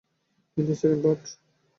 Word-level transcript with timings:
কিন্তু 0.57 0.73
second 0.79 1.01
part? 1.03 1.21